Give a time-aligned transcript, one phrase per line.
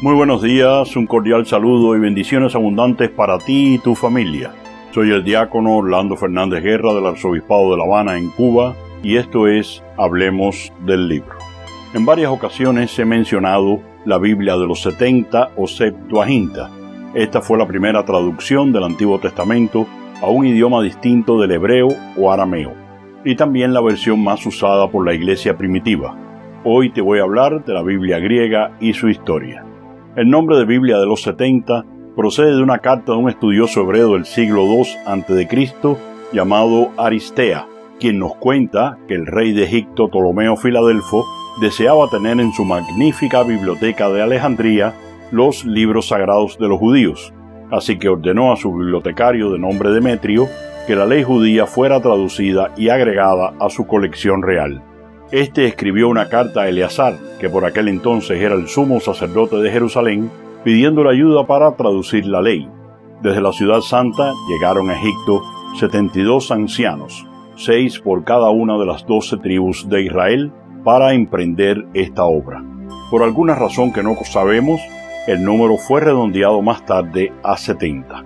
[0.00, 4.54] Muy buenos días, un cordial saludo y bendiciones abundantes para ti y tu familia.
[4.92, 9.48] Soy el diácono Orlando Fernández Guerra del Arzobispado de La Habana en Cuba y esto
[9.48, 11.34] es Hablemos del libro.
[11.94, 16.70] En varias ocasiones he mencionado la Biblia de los 70 o Septuaginta.
[17.14, 19.84] Esta fue la primera traducción del Antiguo Testamento
[20.22, 22.72] a un idioma distinto del hebreo o arameo,
[23.24, 26.16] y también la versión más usada por la iglesia primitiva.
[26.62, 29.64] Hoy te voy a hablar de la Biblia griega y su historia.
[30.18, 31.84] El nombre de Biblia de los 70
[32.16, 35.96] procede de una carta de un estudioso hebreo del siglo II a.C.
[36.32, 37.68] llamado Aristea,
[38.00, 41.24] quien nos cuenta que el rey de Egipto Ptolomeo Filadelfo
[41.60, 44.92] deseaba tener en su magnífica biblioteca de Alejandría
[45.30, 47.32] los libros sagrados de los judíos,
[47.70, 50.48] así que ordenó a su bibliotecario de nombre Demetrio
[50.88, 54.82] que la ley judía fuera traducida y agregada a su colección real.
[55.30, 59.70] Este escribió una carta a Eleazar, que por aquel entonces era el sumo sacerdote de
[59.70, 60.30] Jerusalén,
[60.64, 62.66] pidiéndole ayuda para traducir la ley.
[63.22, 65.42] Desde la ciudad santa llegaron a Egipto
[65.78, 67.26] 72 ancianos,
[67.56, 70.50] seis por cada una de las doce tribus de Israel,
[70.82, 72.64] para emprender esta obra.
[73.10, 74.80] Por alguna razón que no sabemos,
[75.26, 78.24] el número fue redondeado más tarde a 70.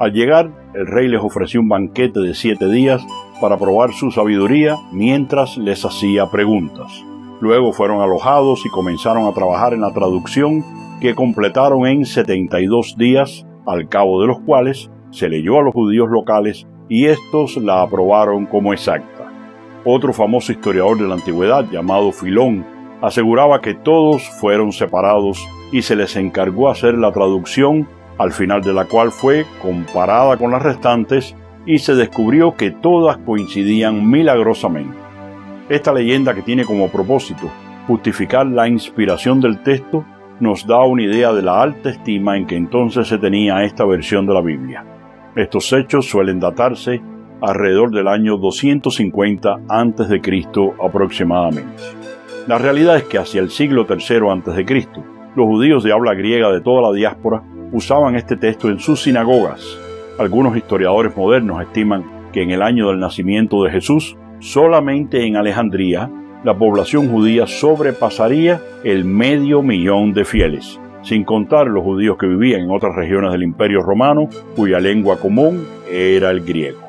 [0.00, 3.06] Al llegar, el rey les ofreció un banquete de siete días
[3.40, 7.04] para probar su sabiduría mientras les hacía preguntas.
[7.40, 10.64] Luego fueron alojados y comenzaron a trabajar en la traducción
[11.00, 16.08] que completaron en 72 días, al cabo de los cuales se leyó a los judíos
[16.10, 19.32] locales y estos la aprobaron como exacta.
[19.84, 22.66] Otro famoso historiador de la antigüedad llamado Filón
[23.00, 28.74] aseguraba que todos fueron separados y se les encargó hacer la traducción, al final de
[28.74, 31.34] la cual fue comparada con las restantes
[31.66, 34.96] y se descubrió que todas coincidían milagrosamente.
[35.68, 37.50] Esta leyenda que tiene como propósito
[37.86, 40.04] justificar la inspiración del texto
[40.40, 44.26] nos da una idea de la alta estima en que entonces se tenía esta versión
[44.26, 44.84] de la Biblia.
[45.36, 47.00] Estos hechos suelen datarse
[47.42, 50.20] alrededor del año 250 a.C.
[50.82, 51.82] aproximadamente.
[52.46, 54.88] La realidad es que hacia el siglo III a.C.,
[55.36, 57.42] los judíos de habla griega de toda la diáspora
[57.72, 59.78] usaban este texto en sus sinagogas.
[60.20, 66.10] Algunos historiadores modernos estiman que en el año del nacimiento de Jesús, solamente en Alejandría,
[66.44, 72.60] la población judía sobrepasaría el medio millón de fieles, sin contar los judíos que vivían
[72.60, 76.80] en otras regiones del Imperio Romano, cuya lengua común era el griego.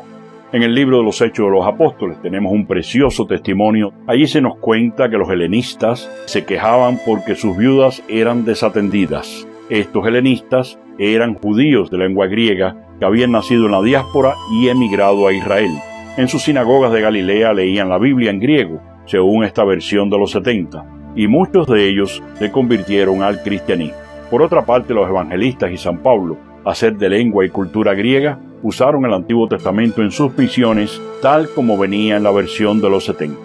[0.52, 3.94] En el libro de los Hechos de los Apóstoles tenemos un precioso testimonio.
[4.08, 9.48] Allí se nos cuenta que los helenistas se quejaban porque sus viudas eran desatendidas.
[9.70, 15.34] Estos helenistas eran judíos de lengua griega habían nacido en la diáspora y emigrado a
[15.34, 15.72] Israel.
[16.18, 20.32] En sus sinagogas de Galilea leían la Biblia en griego según esta versión de los
[20.32, 20.86] 70,
[21.16, 23.98] y muchos de ellos se convirtieron al cristianismo.
[24.30, 28.40] Por otra parte, los evangelistas y San Pablo, a ser de lengua y cultura griega,
[28.64, 33.06] usaron el Antiguo Testamento en sus misiones tal como venía en la versión de los
[33.06, 33.38] 70.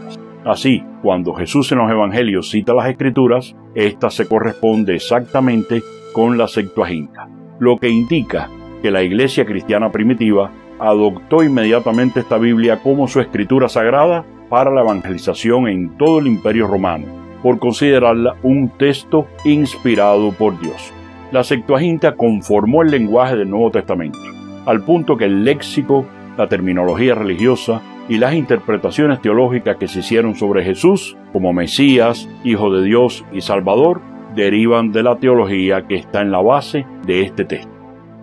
[0.44, 6.46] Así, cuando Jesús en los Evangelios cita las Escrituras, ésta se corresponde exactamente con la
[6.46, 7.28] Septuaginta,
[7.58, 8.48] lo que indica
[8.82, 14.82] que la Iglesia cristiana primitiva adoptó inmediatamente esta Biblia como su escritura sagrada para la
[14.82, 17.06] evangelización en todo el imperio romano,
[17.42, 20.92] por considerarla un texto inspirado por Dios.
[21.32, 24.18] La Septuaginta conformó el lenguaje del Nuevo Testamento,
[24.64, 26.06] al punto que el léxico,
[26.36, 32.72] la terminología religiosa y las interpretaciones teológicas que se hicieron sobre Jesús como Mesías, Hijo
[32.72, 34.00] de Dios y Salvador
[34.36, 37.75] derivan de la teología que está en la base de este texto.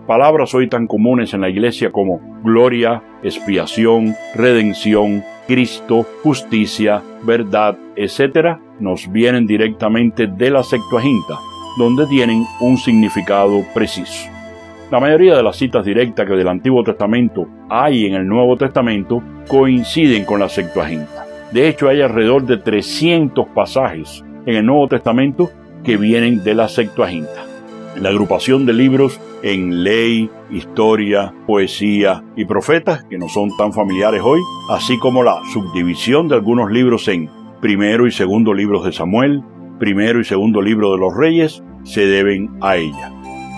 [0.08, 8.58] Palabras hoy tan comunes en la iglesia como gloria, expiación, redención, Cristo, justicia, verdad, etc.,
[8.81, 11.36] nos vienen directamente de la Septuaginta,
[11.78, 14.30] donde tienen un significado preciso.
[14.91, 19.24] La mayoría de las citas directas que del Antiguo Testamento hay en el Nuevo Testamento
[19.47, 21.25] coinciden con la Septuaginta.
[21.53, 25.50] De hecho, hay alrededor de 300 pasajes en el Nuevo Testamento
[25.85, 27.53] que vienen de la Septuaginta.
[27.95, 34.22] La agrupación de libros en ley, historia, poesía y profetas, que no son tan familiares
[34.23, 37.29] hoy, así como la subdivisión de algunos libros en
[37.61, 39.43] primero y segundo libros de Samuel,
[39.79, 43.11] primero y segundo libro de los reyes, se deben a ella.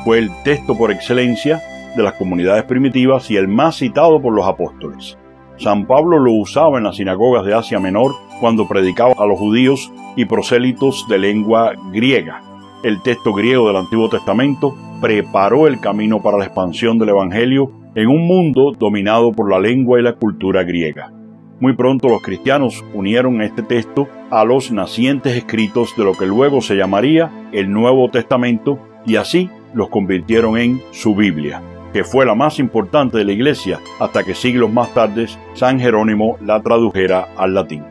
[0.03, 1.61] Fue el texto por excelencia
[1.95, 5.17] de las comunidades primitivas y el más citado por los apóstoles.
[5.57, 9.91] San Pablo lo usaba en las sinagogas de Asia Menor cuando predicaba a los judíos
[10.17, 12.41] y prosélitos de lengua griega.
[12.83, 18.09] El texto griego del Antiguo Testamento preparó el camino para la expansión del Evangelio en
[18.09, 21.11] un mundo dominado por la lengua y la cultura griega.
[21.59, 26.61] Muy pronto los cristianos unieron este texto a los nacientes escritos de lo que luego
[26.61, 31.61] se llamaría el Nuevo Testamento y así los convirtieron en su Biblia,
[31.93, 36.37] que fue la más importante de la Iglesia hasta que siglos más tarde San Jerónimo
[36.41, 37.83] la tradujera al latín.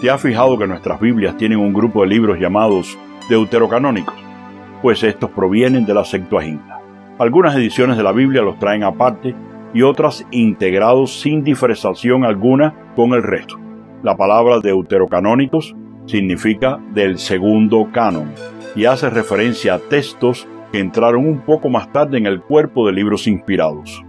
[0.00, 2.96] ¿Te has fijado que nuestras Biblias tienen un grupo de libros llamados
[3.28, 4.27] deuterocanónicos?
[4.82, 6.80] Pues estos provienen de la Septuaginta.
[7.18, 9.34] Algunas ediciones de la Biblia los traen aparte
[9.74, 13.58] y otras integrados sin diferenciación alguna con el resto.
[14.02, 15.74] La palabra deuterocanónicos
[16.06, 18.32] significa del segundo canon
[18.76, 22.92] y hace referencia a textos que entraron un poco más tarde en el cuerpo de
[22.92, 24.02] libros inspirados.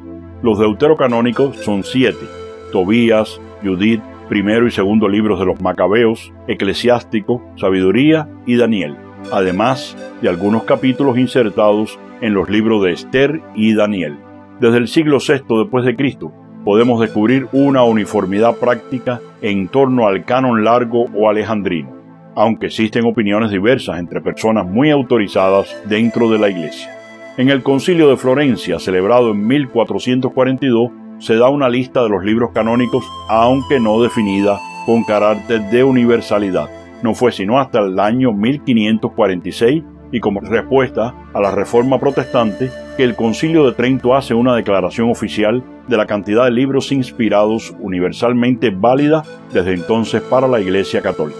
[0.43, 2.25] Los deuterocanónicos son siete:
[2.71, 8.95] Tobías, Judith, primero y segundo libros de los Macabeos, Eclesiástico, Sabiduría y Daniel,
[9.31, 14.17] además de algunos capítulos insertados en los libros de Esther y Daniel.
[14.59, 16.31] Desde el siglo VI después de Cristo
[16.65, 21.89] podemos descubrir una uniformidad práctica en torno al canon largo o alejandrino,
[22.35, 26.89] aunque existen opiniones diversas entre personas muy autorizadas dentro de la Iglesia.
[27.37, 32.51] En el Concilio de Florencia, celebrado en 1442, se da una lista de los libros
[32.53, 36.69] canónicos, aunque no definida con carácter de universalidad.
[37.03, 43.03] No fue sino hasta el año 1546 y como respuesta a la reforma protestante que
[43.03, 48.71] el Concilio de Trento hace una declaración oficial de la cantidad de libros inspirados universalmente
[48.71, 49.23] válida
[49.53, 51.39] desde entonces para la Iglesia Católica.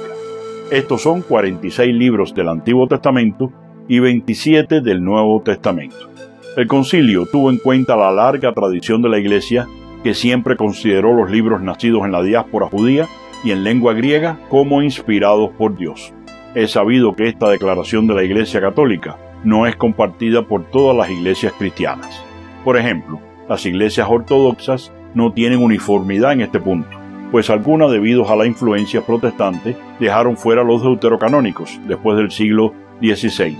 [0.71, 3.51] Estos son 46 libros del Antiguo Testamento
[3.87, 6.09] y 27 del Nuevo Testamento.
[6.55, 9.67] El concilio tuvo en cuenta la larga tradición de la Iglesia
[10.03, 13.07] que siempre consideró los libros nacidos en la diáspora judía
[13.43, 16.13] y en lengua griega como inspirados por Dios.
[16.55, 21.09] Es sabido que esta declaración de la Iglesia Católica no es compartida por todas las
[21.09, 22.23] iglesias cristianas.
[22.63, 26.89] Por ejemplo, las iglesias ortodoxas no tienen uniformidad en este punto,
[27.31, 33.57] pues algunas debido a la influencia protestante dejaron fuera los deuterocanónicos después del siglo XVI.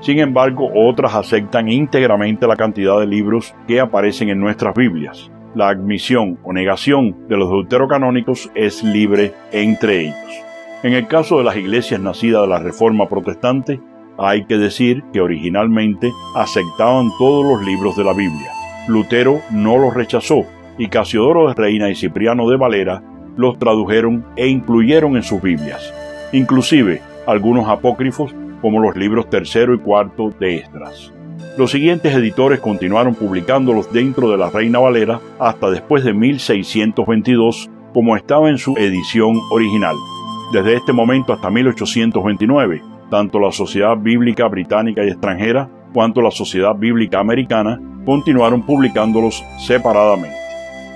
[0.00, 5.31] Sin embargo, otras aceptan íntegramente la cantidad de libros que aparecen en nuestras Biblias.
[5.54, 10.42] La admisión o negación de los deuterocanónicos es libre entre ellos.
[10.82, 13.80] En el caso de las iglesias nacidas de la Reforma Protestante,
[14.18, 18.50] hay que decir que originalmente aceptaban todos los libros de la Biblia.
[18.88, 20.44] Lutero no los rechazó
[20.78, 23.02] y Casiodoro de Reina y Cipriano de Valera
[23.36, 25.92] los tradujeron e incluyeron en sus Biblias,
[26.32, 31.12] inclusive algunos apócrifos como los libros tercero y cuarto de Esdras.
[31.58, 38.16] Los siguientes editores continuaron publicándolos dentro de la Reina Valera hasta después de 1622 como
[38.16, 39.96] estaba en su edición original.
[40.52, 46.74] Desde este momento hasta 1829, tanto la Sociedad Bíblica Británica y extranjera cuanto la Sociedad
[46.74, 50.36] Bíblica Americana continuaron publicándolos separadamente.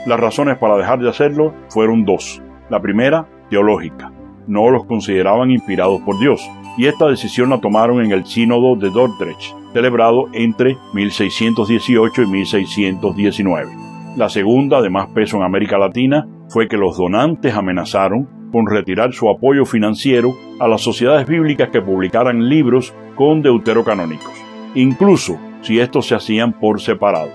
[0.06, 2.40] Las razones para dejar de hacerlo fueron dos.
[2.70, 4.12] La primera, teológica.
[4.46, 6.40] No los consideraban inspirados por Dios,
[6.76, 13.70] y esta decisión la tomaron en el Sínodo de Dordrecht, celebrado entre 1618 y 1619.
[14.16, 19.12] La segunda, de más peso en América Latina, fue que los donantes amenazaron con retirar
[19.12, 24.32] su apoyo financiero a las sociedades bíblicas que publicaran libros con deuterocanónicos,
[24.74, 27.30] incluso si estos se hacían por separado.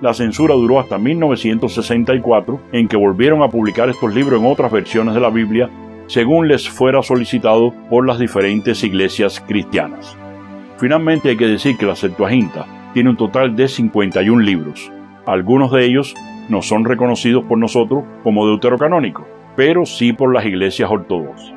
[0.00, 5.14] La censura duró hasta 1964, en que volvieron a publicar estos libros en otras versiones
[5.14, 5.70] de la Biblia,
[6.06, 10.16] según les fuera solicitado por las diferentes iglesias cristianas.
[10.78, 14.90] Finalmente hay que decir que la Septuaginta tiene un total de 51 libros.
[15.26, 16.14] Algunos de ellos
[16.48, 21.52] no son reconocidos por nosotros como deuterocanónicos, pero sí por las iglesias ortodoxas.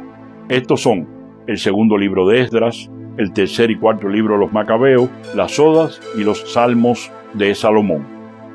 [0.47, 1.07] Estos son
[1.47, 6.01] el segundo libro de Esdras, el tercer y cuarto libro de los Macabeos, las Odas
[6.17, 8.05] y los Salmos de Salomón.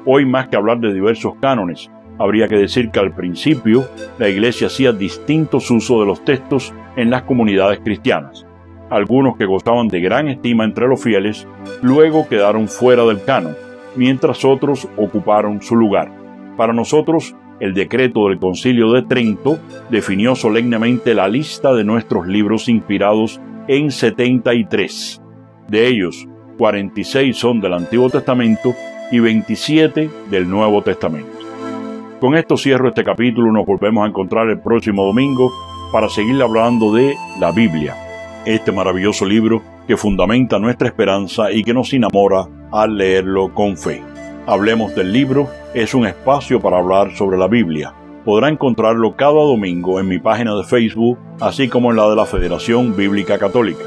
[0.07, 3.85] Hoy más que hablar de diversos cánones, habría que decir que al principio
[4.19, 8.47] la iglesia hacía distintos usos de los textos en las comunidades cristianas.
[8.91, 11.49] Algunos que gozaban de gran estima entre los fieles,
[11.83, 13.57] luego quedaron fuera del canon,
[13.97, 16.13] mientras otros ocuparon su lugar.
[16.57, 19.59] Para nosotros, el decreto del Concilio de Trento
[19.91, 25.23] definió solemnemente la lista de nuestros libros inspirados en 73.
[25.69, 26.29] De ellos,
[26.59, 28.75] 46 son del Antiguo Testamento
[29.11, 31.34] y 27 del Nuevo Testamento.
[32.25, 35.53] Con esto cierro este capítulo, nos volvemos a encontrar el próximo domingo
[35.93, 37.95] para seguir hablando de la Biblia,
[38.47, 44.03] este maravilloso libro que fundamenta nuestra esperanza y que nos enamora al leerlo con fe.
[44.47, 47.93] Hablemos del libro es un espacio para hablar sobre la Biblia.
[48.25, 52.25] Podrá encontrarlo cada domingo en mi página de Facebook, así como en la de la
[52.25, 53.85] Federación Bíblica Católica,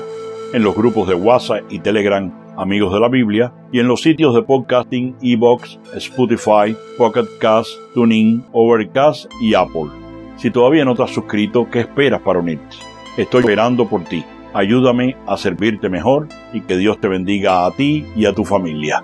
[0.54, 4.34] en los grupos de WhatsApp y Telegram Amigos de la Biblia y en los sitios
[4.34, 9.92] de podcasting Evox, Spotify, Pocket Cast, TuneIn, Overcast y Apple.
[10.38, 12.78] Si todavía no te has suscrito, ¿qué esperas para unirte?
[13.16, 14.24] Estoy esperando por ti.
[14.56, 19.04] Ayúdame a servirte mejor y que Dios te bendiga a ti y a tu familia.